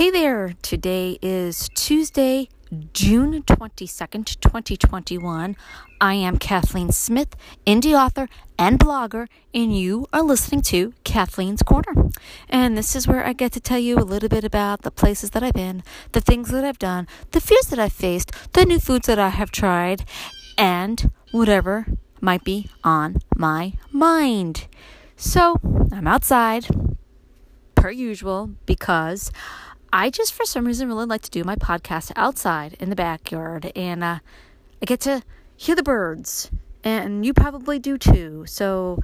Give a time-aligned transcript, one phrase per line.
[0.00, 2.48] Hey there, today is Tuesday,
[2.94, 5.56] June 22nd, 2021.
[6.00, 7.36] I am Kathleen Smith,
[7.66, 8.26] indie author
[8.58, 12.08] and blogger, and you are listening to Kathleen's Corner.
[12.48, 15.32] And this is where I get to tell you a little bit about the places
[15.32, 18.80] that I've been, the things that I've done, the fears that I've faced, the new
[18.80, 20.06] foods that I have tried,
[20.56, 21.84] and whatever
[22.22, 24.66] might be on my mind.
[25.14, 25.60] So,
[25.92, 26.68] I'm outside
[27.74, 29.30] per usual because
[29.92, 33.72] I just, for some reason, really like to do my podcast outside in the backyard,
[33.74, 34.18] and uh,
[34.80, 35.22] I get to
[35.56, 36.50] hear the birds,
[36.84, 38.44] and you probably do too.
[38.46, 39.02] So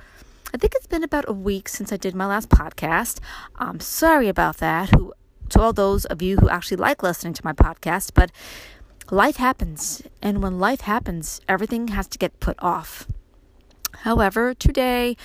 [0.55, 3.19] I think it's been about a week since I did my last podcast.
[3.57, 4.91] I'm sorry about that.
[4.91, 5.13] Who,
[5.49, 8.31] to all those of you who actually like listening to my podcast, but
[9.11, 13.09] life happens, and when life happens, everything has to get put off.
[14.01, 15.17] However, today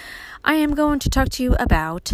[0.43, 2.13] I am going to talk to you about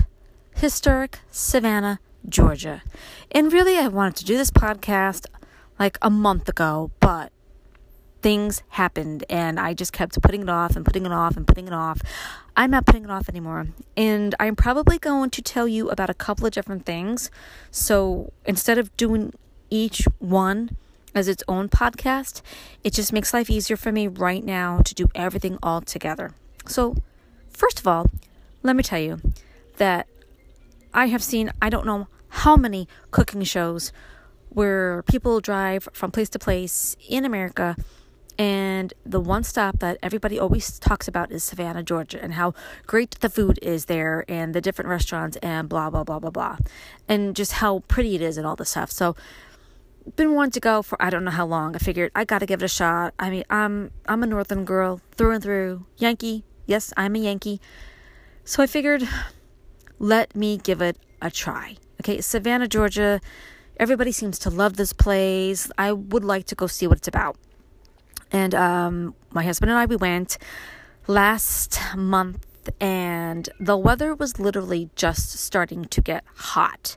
[0.54, 1.99] historic Savannah,
[2.30, 2.84] Georgia.
[3.32, 5.26] And really, I wanted to do this podcast
[5.80, 7.32] like a month ago, but
[8.22, 11.68] things happened and I just kept putting it off and putting it off and putting
[11.68, 12.02] it off.
[12.55, 13.68] I'm not putting it off anymore.
[13.96, 17.30] And I'm probably going to tell you about a couple of different things.
[17.72, 19.34] So instead of doing
[19.70, 20.76] each one
[21.14, 22.42] as its own podcast,
[22.84, 26.34] it just makes life easier for me right now to do everything all together.
[26.68, 26.98] So,
[27.50, 28.10] first of all,
[28.64, 29.22] let me tell you
[29.78, 30.08] that
[30.94, 33.91] I have seen, I don't know how many cooking shows
[34.49, 37.76] where people drive from place to place in America.
[38.38, 42.54] And the one stop that everybody always talks about is Savannah, Georgia, and how
[42.85, 46.58] great the food is there, and the different restaurants, and blah, blah, blah, blah, blah.
[47.08, 48.91] And just how pretty it is, and all this stuff.
[48.91, 49.15] So,
[50.15, 51.76] been wanting to go for I don't know how long.
[51.76, 53.15] I figured I got to give it a shot.
[53.18, 56.43] I mean, I'm I'm a northern girl through and through, Yankee.
[56.68, 57.60] Yes, I'm a Yankee.
[58.46, 59.10] So I figured
[59.98, 61.77] let me give it a try.
[62.08, 63.20] Okay, Savannah, Georgia.
[63.76, 65.69] Everybody seems to love this place.
[65.78, 67.36] I would like to go see what it's about.
[68.31, 70.38] And um, my husband and I, we went
[71.08, 76.96] last month, and the weather was literally just starting to get hot,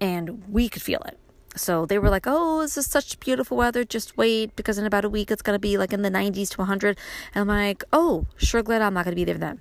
[0.00, 1.18] and we could feel it.
[1.54, 3.84] So they were like, "Oh, this is such beautiful weather.
[3.84, 6.62] Just wait, because in about a week it's gonna be like in the 90s to
[6.62, 6.96] 100."
[7.34, 9.60] And I'm like, "Oh, sure, glad I'm not gonna be there then."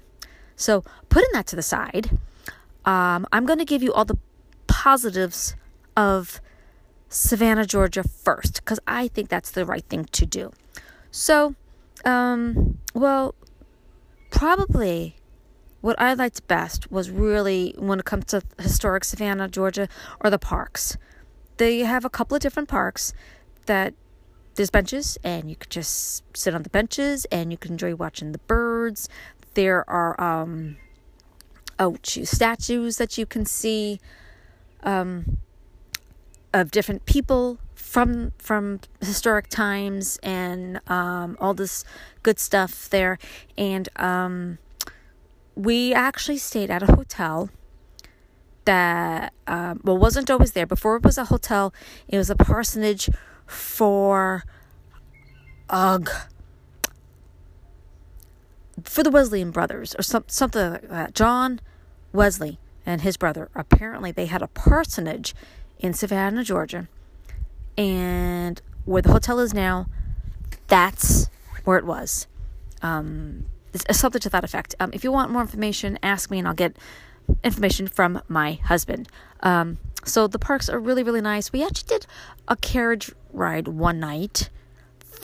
[0.55, 2.17] So putting that to the side,
[2.85, 4.17] um, I'm gonna give you all the
[4.85, 5.55] positives
[5.97, 6.39] of
[7.09, 10.51] Savannah, Georgia first, because I think that's the right thing to do.
[11.09, 11.55] So,
[12.05, 13.33] um, well,
[14.29, 15.15] probably
[15.81, 19.87] what I liked best was really when it comes to historic Savannah, Georgia,
[20.19, 20.97] or the parks.
[21.57, 23.11] They have a couple of different parks
[23.65, 23.95] that
[24.53, 28.33] there's benches, and you could just sit on the benches and you can enjoy watching
[28.33, 29.09] the birds.
[29.55, 30.77] There are, um,
[31.79, 33.99] oh, statues that you can see
[34.85, 35.37] um,
[36.53, 41.83] of different people from from historic times and um, all this
[42.23, 43.17] good stuff there.
[43.57, 44.57] And um,
[45.55, 47.49] we actually stayed at a hotel
[48.65, 50.65] that um, well wasn't always there.
[50.65, 51.73] Before it was a hotel,
[52.07, 53.09] it was a parsonage
[53.45, 54.43] for
[55.69, 56.09] ugh
[58.83, 61.13] for the Wesleyan brothers or some, something like that.
[61.15, 61.59] John
[62.11, 63.49] Wesley and his brother.
[63.55, 65.35] Apparently, they had a parsonage
[65.79, 66.87] in Savannah, Georgia,
[67.77, 69.87] and where the hotel is now,
[70.67, 71.29] that's
[71.63, 72.27] where it was.
[72.81, 73.45] Um,
[73.91, 74.75] something to that effect.
[74.79, 76.77] Um, if you want more information, ask me, and I'll get
[77.43, 79.09] information from my husband.
[79.41, 81.51] Um, so the parks are really, really nice.
[81.51, 82.07] We actually did
[82.47, 84.49] a carriage ride one night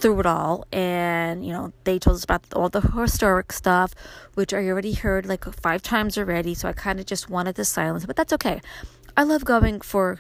[0.01, 3.94] through it all and you know they told us about all the historic stuff
[4.34, 7.63] which i already heard like five times already so i kind of just wanted the
[7.63, 8.62] silence but that's okay.
[9.16, 10.17] I love going for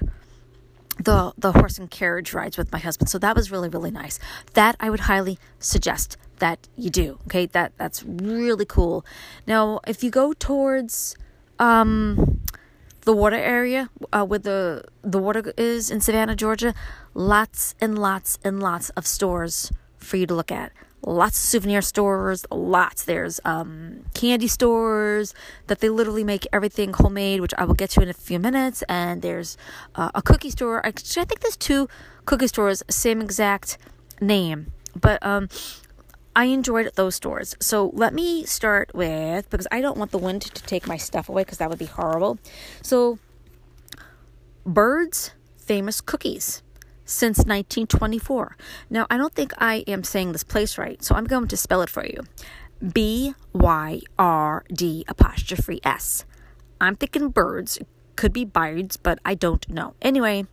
[0.97, 4.19] the the horse and carriage rides with my husband so that was really really nice.
[4.53, 7.45] That i would highly suggest that you do okay?
[7.47, 9.05] That that's really cool.
[9.47, 11.15] Now if you go towards
[11.57, 12.41] um
[13.01, 16.73] the water area uh, where the the water is in Savannah, Georgia,
[17.13, 20.71] lots and lots and lots of stores for you to look at.
[21.03, 23.03] Lots of souvenir stores, lots.
[23.03, 25.33] There's um, candy stores
[25.65, 28.83] that they literally make everything homemade, which I will get to in a few minutes.
[28.83, 29.57] And there's
[29.95, 30.85] uh, a cookie store.
[30.85, 31.89] Actually, I think there's two
[32.25, 33.79] cookie stores, same exact
[34.19, 34.71] name.
[34.99, 35.49] But um,
[36.35, 37.55] I enjoyed those stores.
[37.59, 41.29] So let me start with because I don't want the wind to take my stuff
[41.29, 42.37] away because that would be horrible.
[42.83, 43.17] So,
[44.65, 46.61] Bird's famous cookies
[47.11, 48.57] since 1924.
[48.89, 51.81] Now, I don't think I am saying this place right, so I'm going to spell
[51.81, 52.21] it for you
[52.87, 56.25] B Y R D apostrophe S.
[56.79, 57.77] I'm thinking birds
[58.15, 59.93] could be Byrd's, but I don't know.
[60.01, 60.45] Anyway,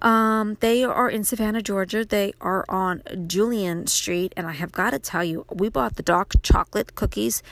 [0.00, 2.04] um, they are in Savannah, Georgia.
[2.04, 6.02] They are on Julian Street, and I have got to tell you, we bought the
[6.02, 7.42] dark chocolate cookies,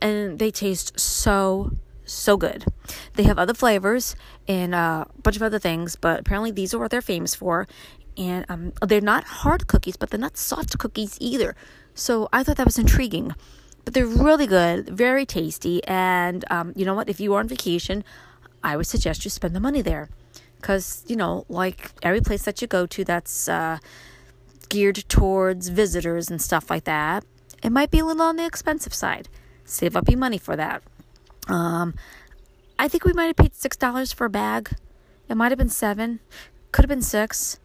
[0.00, 1.72] and they taste so
[2.12, 2.64] so good.
[3.14, 4.16] They have other flavors
[4.46, 7.66] and uh, a bunch of other things, but apparently these are what they're famous for.
[8.16, 11.56] And um, they're not hard cookies, but they're not soft cookies either.
[11.94, 13.34] So I thought that was intriguing.
[13.84, 15.82] But they're really good, very tasty.
[15.84, 17.08] And um, you know what?
[17.08, 18.04] If you are on vacation,
[18.62, 20.08] I would suggest you spend the money there
[20.62, 23.78] because you know like every place that you go to that's uh,
[24.68, 27.24] geared towards visitors and stuff like that
[27.62, 29.28] it might be a little on the expensive side
[29.64, 30.82] save up your money for that
[31.48, 31.94] um,
[32.78, 34.70] i think we might have paid six dollars for a bag.
[35.28, 36.20] It might have been seven.
[36.72, 37.58] Could have been six.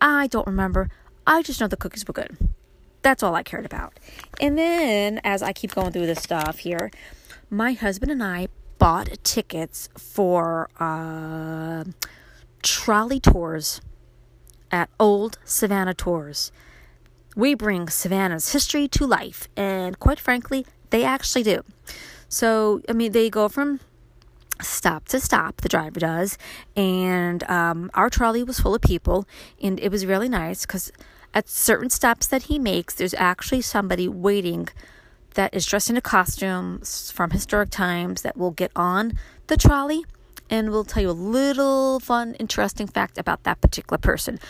[0.00, 0.90] I don't remember.
[1.26, 2.36] I just know the cookies were good.
[3.02, 3.98] That's all i cared about.
[4.40, 6.90] And then as i keep going through this stuff here
[7.48, 8.48] my husband and i
[8.78, 11.84] bought tickets for uh,
[12.62, 13.80] trolley tours
[14.70, 16.52] at Old Savannah Tours.
[17.36, 21.62] We bring Savannah's history to life, and quite frankly, they actually do.
[22.30, 23.80] So, I mean, they go from
[24.62, 26.38] stop to stop, the driver does,
[26.76, 29.26] and um, our trolley was full of people,
[29.62, 30.92] and it was really nice because
[31.34, 34.68] at certain stops that he makes, there's actually somebody waiting
[35.34, 36.80] that is dressed in a costume
[37.12, 39.12] from historic times that will get on
[39.46, 40.04] the trolley
[40.50, 44.40] and we'll tell you a little fun, interesting fact about that particular person.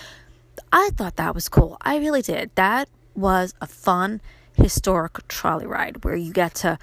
[0.72, 1.76] I thought that was cool.
[1.82, 2.50] I really did.
[2.54, 4.22] That was a fun,
[4.54, 6.78] historic trolley ride where you get to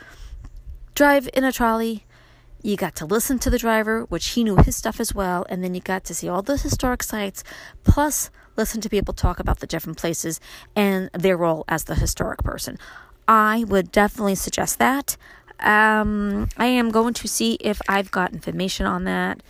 [0.98, 2.04] drive in a trolley.
[2.64, 5.64] You got to listen to the driver, which he knew his stuff as well, and
[5.64, 7.44] then you got to see all the historic sites,
[7.84, 10.40] plus listen to people talk about the different places
[10.76, 12.80] and their role as the historic person.
[13.28, 15.18] I would definitely suggest that.
[15.60, 19.44] Um, I am going to see if I've got information on that.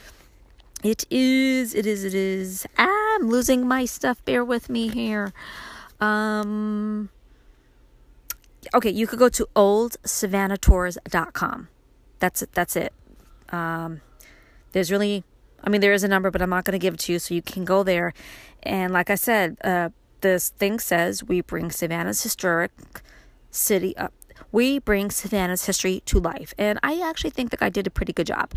[0.84, 2.68] It is, it is, it is.
[2.78, 4.24] I'm losing my stuff.
[4.26, 5.32] Bear with me here.
[6.02, 7.10] Um,
[8.74, 11.70] okay, you could go to oldsavannahtours.com.
[12.20, 12.52] That's it.
[12.54, 12.92] That's it.
[13.50, 14.02] Um,
[14.72, 15.24] there's really,
[15.64, 17.20] I mean, there is a number, but I'm not going to give it to you.
[17.20, 18.14] So you can go there.
[18.64, 19.90] And like I said, uh,
[20.22, 22.72] this thing says we bring Savannah's historic
[23.52, 24.14] city up
[24.52, 26.54] we bring Savannah's history to life.
[26.58, 28.54] And I actually think the guy did a pretty good job.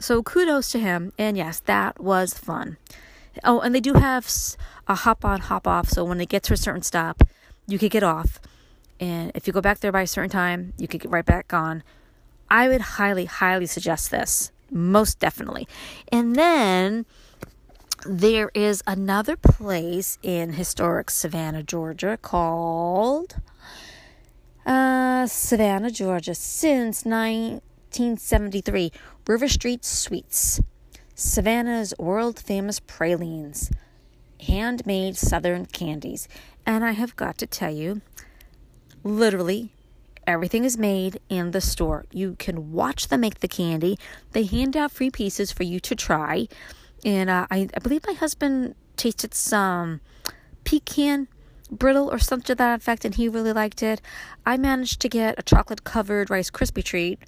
[0.00, 1.12] So kudos to him.
[1.18, 2.76] And yes, that was fun.
[3.44, 4.30] Oh, and they do have
[4.86, 5.88] a hop on, hop off.
[5.88, 7.22] So when they get to a certain stop,
[7.66, 8.40] you could get off.
[9.02, 11.52] And if you go back there by a certain time, you could get right back
[11.52, 11.82] on.
[12.48, 14.52] I would highly, highly suggest this.
[14.70, 15.66] Most definitely.
[16.12, 17.04] And then
[18.06, 23.34] there is another place in historic Savannah, Georgia called
[24.64, 28.92] uh, Savannah, Georgia, since 1973.
[29.26, 30.60] River Street Sweets.
[31.16, 33.72] Savannah's world famous pralines.
[34.46, 36.28] Handmade southern candies.
[36.64, 38.00] And I have got to tell you,
[39.04, 39.72] literally,
[40.26, 42.04] everything is made in the store.
[42.12, 43.98] You can watch them make the candy.
[44.32, 46.48] They hand out free pieces for you to try.
[47.04, 50.00] And uh, I, I believe my husband tasted some
[50.64, 51.28] pecan
[51.70, 54.00] brittle or something to that effect, and he really liked it.
[54.46, 57.18] I managed to get a chocolate covered Rice Krispie treat,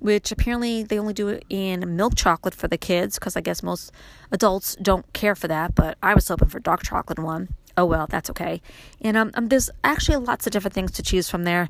[0.00, 3.62] which apparently they only do it in milk chocolate for the kids because I guess
[3.62, 3.92] most
[4.32, 5.74] adults don't care for that.
[5.74, 7.50] But I was hoping for dark chocolate one.
[7.76, 8.60] Oh well, that's okay.
[9.00, 11.68] And um, um there's actually lots of different things to choose from there.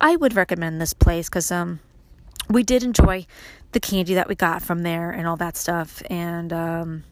[0.00, 1.80] I would recommend this place because um
[2.48, 3.26] we did enjoy
[3.72, 7.04] the candy that we got from there and all that stuff and um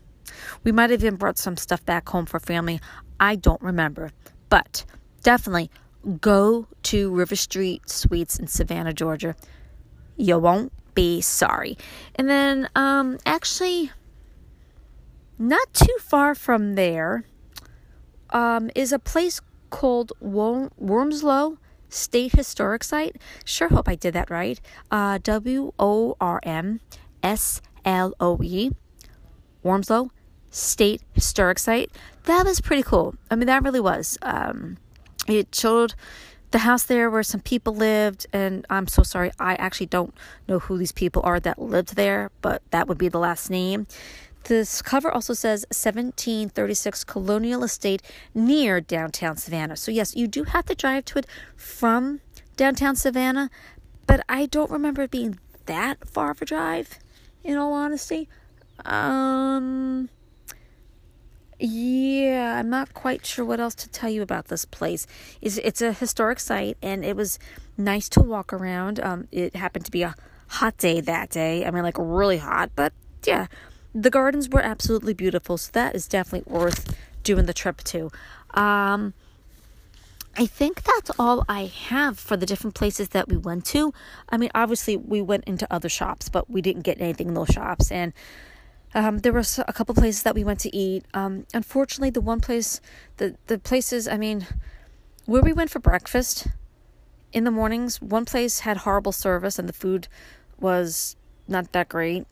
[0.65, 2.81] we might have even brought some stuff back home for family.
[3.19, 4.11] I don't remember.
[4.49, 4.85] But
[5.23, 5.71] definitely
[6.21, 9.35] go to River Street Sweets in Savannah, Georgia.
[10.17, 11.77] You won't be sorry.
[12.15, 13.91] And then, um, actually,
[15.39, 17.25] not too far from there,
[18.33, 21.59] um, is a place called Wormsloe
[21.89, 23.17] State Historic Site.
[23.45, 24.61] Sure hope I did that right.
[24.91, 26.81] Uh, w O R M
[27.23, 28.71] S L O E.
[29.63, 30.11] Wormsloe
[30.51, 31.91] State Historic Site.
[32.25, 33.15] That was pretty cool.
[33.31, 34.19] I mean, that really was.
[34.23, 34.79] Um,
[35.29, 35.95] it showed
[36.51, 40.13] the house there where some people lived, and I'm so sorry, I actually don't
[40.49, 43.87] know who these people are that lived there, but that would be the last name.
[44.45, 48.03] This cover also says 1736 Colonial Estate
[48.35, 49.77] near downtown Savannah.
[49.77, 52.21] So, yes, you do have to drive to it from
[52.57, 53.51] downtown Savannah,
[54.07, 56.99] but I don't remember it being that far of a drive,
[57.45, 58.29] in all honesty.
[58.85, 60.09] Um,
[61.59, 65.07] yeah, I'm not quite sure what else to tell you about this place.
[65.41, 67.39] It's, it's a historic site, and it was
[67.77, 69.01] nice to walk around.
[69.01, 70.15] Um, it happened to be a
[70.49, 71.65] hot day that day.
[71.65, 72.93] I mean, like really hot, but
[73.27, 73.47] yeah,
[73.95, 75.59] the gardens were absolutely beautiful.
[75.59, 78.11] So that is definitely worth doing the trip to.
[78.55, 79.15] Um,
[80.37, 83.93] I think that's all I have for the different places that we went to.
[84.29, 87.49] I mean, obviously, we went into other shops, but we didn't get anything in those
[87.49, 87.91] shops.
[87.91, 88.13] And
[88.95, 91.05] um, there were a couple places that we went to eat.
[91.15, 92.81] Um, unfortunately, the one place,
[93.17, 94.47] the, the places, I mean,
[95.27, 96.47] where we went for breakfast
[97.33, 100.09] in the mornings, one place had horrible service and the food
[100.59, 101.17] was
[101.49, 102.27] not that great.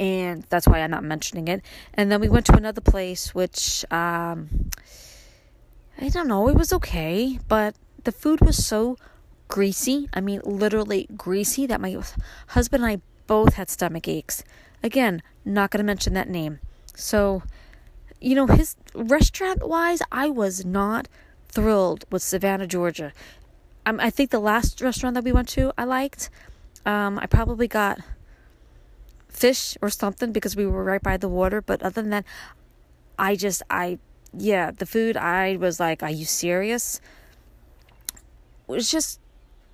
[0.00, 1.62] And that's why I'm not mentioning it.
[1.94, 4.70] And then we went to another place, which, um,
[6.00, 7.74] I don't know, it was okay, but
[8.04, 8.96] the food was so
[9.48, 10.08] greasy.
[10.14, 12.00] I mean, literally greasy that my
[12.48, 14.44] husband and I both had stomach aches.
[14.82, 16.60] Again, not going to mention that name.
[16.94, 17.42] So,
[18.20, 21.08] you know, his restaurant wise, I was not
[21.48, 23.12] thrilled with Savannah, Georgia.
[23.84, 26.30] Um, I think the last restaurant that we went to, I liked.
[26.84, 28.00] Um, I probably got
[29.28, 31.60] fish or something because we were right by the water.
[31.60, 32.24] But other than that,
[33.18, 33.98] I just, I
[34.36, 37.00] yeah, the food, I was like, are you serious?
[38.68, 39.20] It was just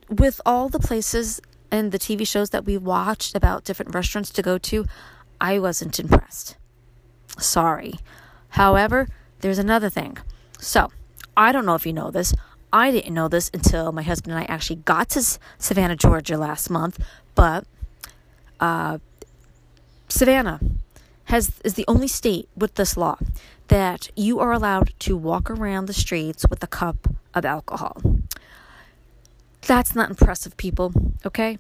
[0.08, 4.42] with all the places and the TV shows that we watched about different restaurants to
[4.42, 4.86] go to,
[5.40, 6.56] I wasn't impressed.
[7.38, 7.94] Sorry.
[8.50, 9.08] However,
[9.40, 10.18] there's another thing.
[10.60, 10.92] So,
[11.36, 12.32] I don't know if you know this.
[12.72, 16.70] I didn't know this until my husband and I actually got to Savannah, Georgia last
[16.70, 16.98] month,
[17.34, 17.64] but
[18.60, 18.98] uh,
[20.08, 20.60] Savannah
[21.24, 23.18] has is the only state with this law
[23.68, 28.00] that you are allowed to walk around the streets with a cup of alcohol.
[29.62, 30.92] That's not impressive, people,
[31.24, 31.56] okay?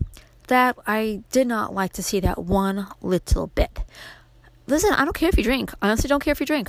[0.48, 3.80] That I did not like to see that one little bit.
[4.66, 5.72] Listen, I don't care if you drink.
[5.80, 6.68] I honestly don't care if you drink.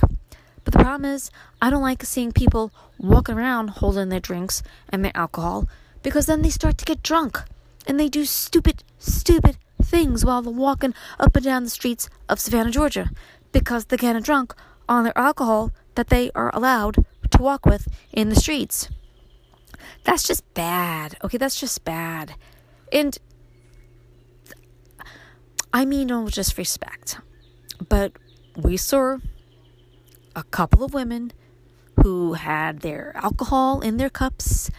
[0.64, 1.30] But the problem is,
[1.60, 5.68] I don't like seeing people walking around holding their drinks and their alcohol
[6.02, 7.42] because then they start to get drunk
[7.86, 12.70] and they do stupid, stupid things while walking up and down the streets of Savannah,
[12.70, 13.10] Georgia
[13.52, 14.54] because they're getting drunk
[14.88, 18.88] on their alcohol that they are allowed to walk with in the streets.
[20.04, 21.16] That's just bad.
[21.24, 22.34] Okay, that's just bad.
[22.92, 23.16] And
[25.72, 27.18] I mean no disrespect,
[27.88, 28.12] but
[28.56, 29.18] we saw
[30.34, 31.32] a couple of women
[32.02, 34.70] who had their alcohol in their cups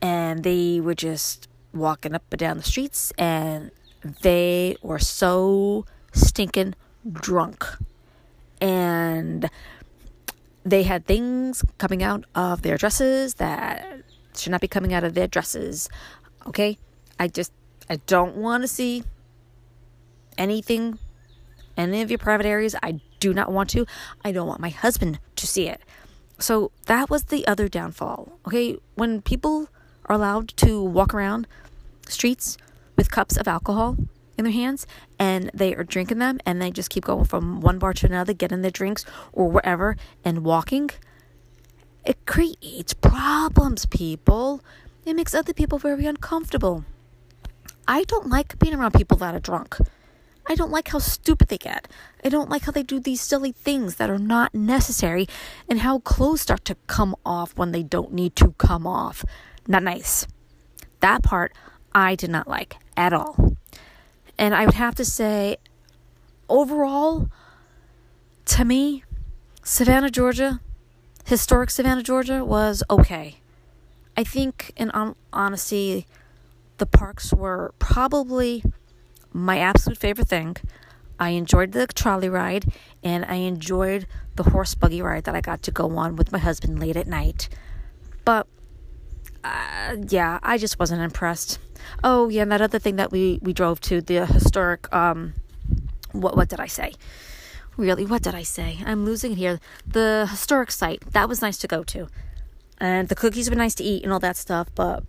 [0.00, 3.70] and they were just walking up and down the streets and
[4.22, 6.74] they were so stinking
[7.10, 7.66] drunk
[8.60, 9.48] and
[10.64, 14.02] they had things coming out of their dresses that
[14.36, 15.88] should not be coming out of their dresses.
[16.46, 16.78] Okay?
[17.18, 17.52] I just
[17.90, 19.04] I don't want to see
[20.38, 20.98] anything
[21.76, 22.76] any of your private areas.
[22.82, 23.86] I do not want to.
[24.24, 25.80] I don't want my husband to see it.
[26.38, 28.38] So that was the other downfall.
[28.46, 28.78] Okay?
[28.94, 29.68] When people
[30.06, 31.46] are allowed to walk around
[32.08, 32.58] streets
[33.02, 33.96] with cups of alcohol,
[34.38, 34.86] in their hands
[35.18, 38.32] and they are drinking them and they just keep going from one bar to another,
[38.32, 40.88] getting their drinks or wherever and walking,
[42.04, 44.62] it creates problems, people.
[45.04, 46.84] It makes other people very uncomfortable.
[47.88, 49.78] I don't like being around people that are drunk.
[50.46, 51.88] I don't like how stupid they get.
[52.24, 55.26] I don't like how they do these silly things that are not necessary
[55.68, 59.24] and how clothes start to come off when they don't need to come off.
[59.66, 60.28] Not nice.
[61.00, 61.52] That part
[61.92, 63.56] I did not like at all.
[64.38, 65.56] And I would have to say,
[66.48, 67.28] overall,
[68.46, 69.04] to me,
[69.62, 70.60] Savannah, Georgia,
[71.24, 73.36] historic Savannah, Georgia, was okay.
[74.16, 74.90] I think, in
[75.32, 76.06] honesty,
[76.78, 78.64] the parks were probably
[79.32, 80.56] my absolute favorite thing.
[81.18, 82.72] I enjoyed the trolley ride
[83.02, 86.38] and I enjoyed the horse buggy ride that I got to go on with my
[86.38, 87.48] husband late at night.
[88.24, 88.46] But
[89.44, 91.58] uh, yeah, I just wasn't impressed.
[92.04, 94.92] Oh yeah, and that other thing that we we drove to the historic.
[94.92, 95.34] Um,
[96.12, 96.94] what what did I say?
[97.76, 98.78] Really, what did I say?
[98.84, 99.60] I'm losing it here.
[99.86, 102.08] The historic site that was nice to go to,
[102.78, 104.68] and the cookies were nice to eat and all that stuff.
[104.74, 105.04] But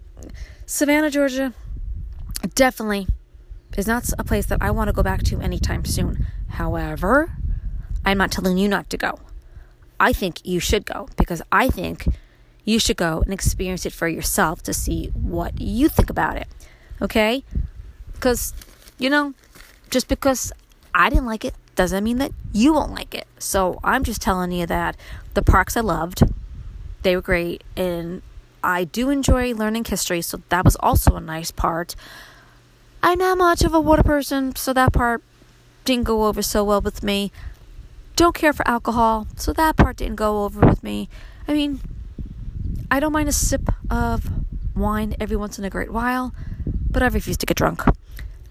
[0.66, 1.54] Savannah, Georgia,
[2.56, 3.08] definitely
[3.78, 6.26] is not a place that I want to go back to anytime soon.
[6.50, 7.36] However,
[8.06, 9.20] I'm not telling you not to go.
[10.00, 12.08] I think you should go because I think
[12.66, 16.48] you should go and experience it for yourself to see what you think about it.
[17.02, 17.44] Okay?
[18.14, 18.54] Because,
[18.98, 19.34] you know,
[19.90, 20.52] just because
[20.94, 23.28] I didn't like it doesn't mean that you won't like it.
[23.38, 24.96] So I'm just telling you that
[25.34, 26.24] the parks I loved,
[27.02, 27.64] they were great.
[27.76, 28.22] And
[28.64, 31.96] I do enjoy learning history, so that was also a nice part.
[33.02, 35.22] I'm not much of a water person, so that part
[35.84, 37.32] didn't go over so well with me.
[38.16, 41.10] Don't care for alcohol, so that part didn't go over with me.
[41.46, 41.82] I mean,
[42.94, 44.30] I don't mind a sip of
[44.76, 46.32] wine every once in a great while,
[46.92, 47.82] but I refuse to get drunk.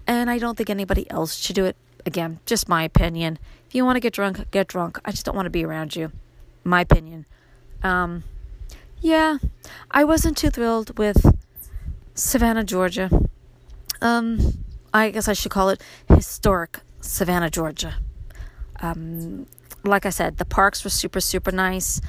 [0.05, 3.39] And I don't think anybody else should do it again, just my opinion.
[3.65, 4.99] If you want to get drunk, get drunk.
[5.05, 6.11] I just don't want to be around you.
[6.65, 7.25] My opinion.
[7.83, 8.25] Um,
[8.99, 9.37] yeah,
[9.89, 11.25] I wasn't too thrilled with
[12.13, 13.09] Savannah, Georgia.
[14.01, 17.95] Um, I guess I should call it historic Savannah, Georgia.
[18.81, 19.47] Um,
[19.85, 22.01] like I said, the parks were super, super nice.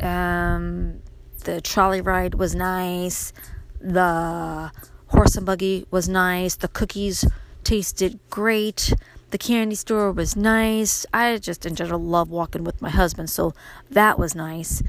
[0.00, 1.02] Um,
[1.40, 3.32] the trolley ride was nice.
[3.80, 4.70] The
[5.08, 6.56] horse and buggy was nice.
[6.56, 7.24] The cookies
[7.64, 8.92] tasted great.
[9.30, 11.06] The candy store was nice.
[11.14, 13.54] I just, in general, love walking with my husband, so
[13.90, 14.82] that was nice.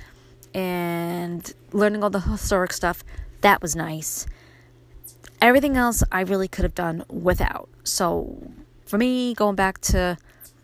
[0.53, 3.03] And learning all the historic stuff,
[3.41, 4.25] that was nice.
[5.39, 7.69] Everything else I really could have done without.
[7.83, 8.51] So
[8.85, 10.17] for me, going back to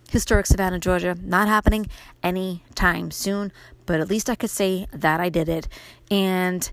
[0.09, 1.87] historic Savannah, Georgia, not happening
[2.23, 3.51] anytime soon,
[3.87, 5.67] but at least I could say that I did it.
[6.11, 6.69] And,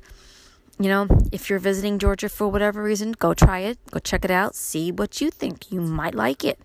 [0.79, 4.31] you know, if you're visiting Georgia for whatever reason, go try it, go check it
[4.31, 5.73] out, see what you think.
[5.73, 6.59] You might like it,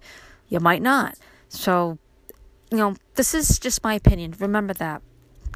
[0.50, 1.18] you might not.
[1.48, 1.98] So,
[2.70, 4.36] you know, this is just my opinion.
[4.38, 5.02] Remember that.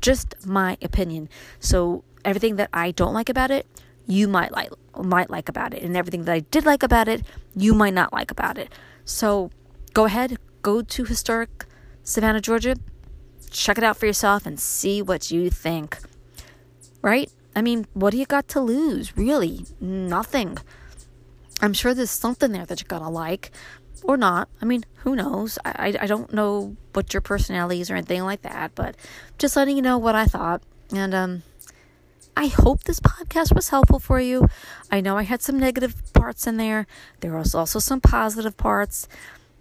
[0.02, 1.28] Just my opinion.
[1.60, 3.68] So, everything that I don't like about it,
[4.06, 7.26] you might like might like about it and everything that I did like about it
[7.56, 8.72] you might not like about it
[9.06, 9.50] so
[9.94, 11.66] go ahead go to historic
[12.04, 12.76] Savannah Georgia
[13.54, 15.98] check it out for yourself and see what you think.
[17.02, 17.32] Right?
[17.56, 19.16] I mean what do you got to lose?
[19.16, 20.58] Really nothing.
[21.62, 23.52] I'm sure there's something there that you're gonna like
[24.04, 24.50] or not.
[24.62, 25.58] I mean who knows?
[25.64, 28.96] I, I, I don't know what your personality is or anything like that but
[29.38, 30.64] just letting you know what I thought.
[30.92, 31.44] And um
[32.36, 34.48] I hope this podcast was helpful for you.
[34.92, 36.88] I know I had some negative parts in there.
[37.20, 39.08] There was also some positive parts,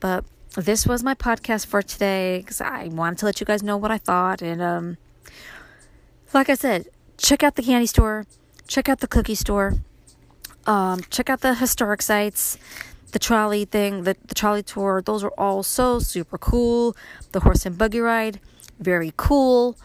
[0.00, 0.24] but
[0.60, 3.90] this was my podcast for today because I wanted to let you guys know what
[3.90, 4.42] I thought.
[4.42, 4.98] And um,
[6.34, 8.26] like I said, check out the candy store,
[8.66, 9.76] check out the cookie store,
[10.66, 12.58] um, check out the historic sites,
[13.12, 15.02] the trolley thing, the, the trolley tour.
[15.02, 16.94] Those are all so super cool.
[17.32, 18.38] The horse and buggy ride,
[18.78, 19.78] very cool.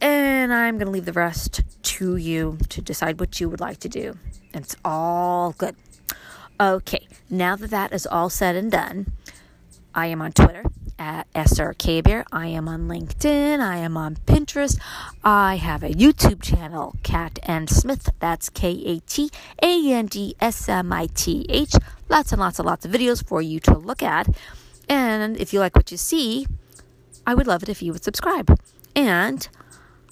[0.00, 3.78] And I'm going to leave the rest to you to decide what you would like
[3.80, 4.16] to do.
[4.54, 5.76] And it's all good.
[6.60, 9.12] Okay, now that that is all said and done,
[9.94, 10.64] I am on Twitter
[10.98, 12.24] at SRKBear.
[12.32, 13.60] I am on LinkedIn.
[13.60, 14.76] I am on Pinterest.
[15.22, 18.10] I have a YouTube channel, Kat and Smith.
[18.18, 19.30] That's K A T
[19.62, 21.74] A N D S M I T H.
[22.08, 24.28] Lots and lots and lots of videos for you to look at.
[24.88, 26.48] And if you like what you see,
[27.24, 28.58] I would love it if you would subscribe.
[28.96, 29.48] And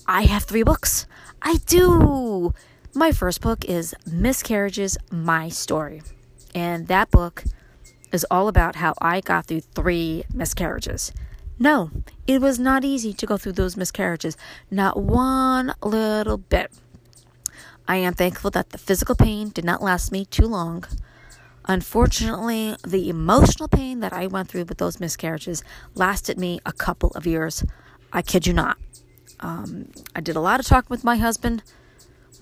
[0.06, 1.06] I have three books.
[1.42, 2.54] I do.
[2.94, 6.02] My first book is Miscarriages My Story.
[6.56, 7.44] And that book
[8.12, 11.12] is all about how I got through three miscarriages.
[11.58, 11.90] No,
[12.26, 14.38] it was not easy to go through those miscarriages.
[14.70, 16.72] Not one little bit.
[17.86, 20.84] I am thankful that the physical pain did not last me too long.
[21.66, 25.62] Unfortunately, the emotional pain that I went through with those miscarriages
[25.94, 27.64] lasted me a couple of years.
[28.14, 28.78] I kid you not.
[29.40, 31.62] Um, I did a lot of talking with my husband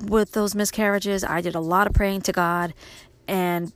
[0.01, 1.25] with those miscarriages.
[1.25, 2.75] I did a lot of praying to God.
[3.27, 3.73] And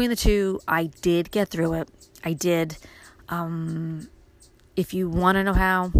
[0.00, 1.90] between the two, I did get through it.
[2.24, 2.78] I did.
[3.28, 4.08] Um,
[4.74, 5.92] if you want to know how,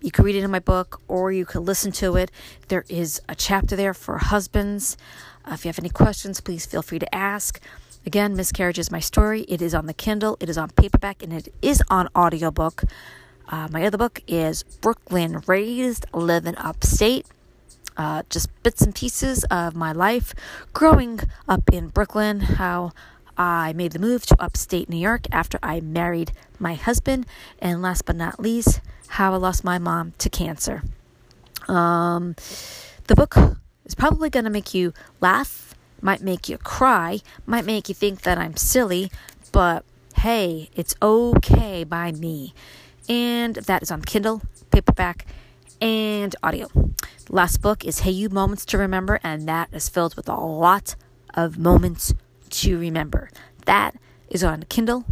[0.00, 2.30] you can read it in my book or you can listen to it.
[2.68, 4.96] There is a chapter there for husbands.
[5.44, 7.60] Uh, if you have any questions, please feel free to ask.
[8.06, 9.42] Again, Miscarriages my story.
[9.42, 12.84] It is on the Kindle, it is on paperback, and it is on audiobook.
[13.50, 17.26] Uh, my other book is Brooklyn Raised, Living Upstate.
[18.00, 20.32] Uh, just bits and pieces of my life
[20.72, 22.92] growing up in Brooklyn, how
[23.36, 27.26] I made the move to upstate New York after I married my husband,
[27.58, 30.82] and last but not least, how I lost my mom to cancer.
[31.68, 32.36] Um,
[33.06, 33.36] the book
[33.84, 38.22] is probably going to make you laugh, might make you cry, might make you think
[38.22, 39.12] that I'm silly,
[39.52, 39.84] but
[40.16, 42.54] hey, it's okay by me
[43.10, 45.26] and that is on Kindle, paperback,
[45.82, 46.68] and audio.
[47.32, 50.96] Last book is Hey You Moments to Remember, and that is filled with a lot
[51.32, 52.12] of moments
[52.50, 53.30] to remember.
[53.66, 53.94] That
[54.28, 55.04] is on Kindle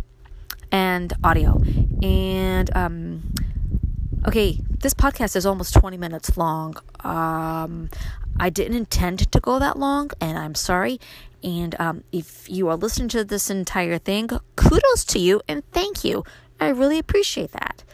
[0.72, 1.62] and audio.
[2.02, 3.32] And um,
[4.26, 6.74] okay, this podcast is almost 20 minutes long.
[7.04, 7.88] Um,
[8.40, 10.98] I didn't intend to go that long, and I'm sorry.
[11.44, 16.02] And um, if you are listening to this entire thing, kudos to you and thank
[16.02, 16.24] you.
[16.58, 17.84] I really appreciate that.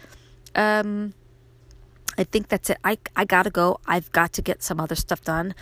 [0.54, 1.12] Um,
[2.16, 2.78] I think that's it.
[2.84, 3.80] I, I gotta go.
[3.86, 5.54] I've got to get some other stuff done.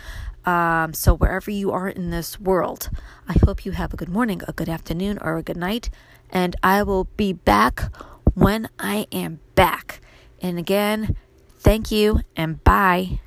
[0.45, 2.89] Um, so, wherever you are in this world,
[3.27, 5.89] I hope you have a good morning, a good afternoon, or a good night.
[6.29, 7.93] And I will be back
[8.33, 10.01] when I am back.
[10.41, 11.15] And again,
[11.59, 13.19] thank you and bye.